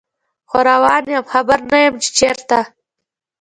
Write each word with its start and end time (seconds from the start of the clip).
خو 0.49 0.57
روان 0.69 1.03
یم 1.13 1.25
خبر 1.33 1.59
نه 1.71 1.77
یمه 1.83 1.99
چې 2.03 2.09
چیرته 2.17 2.59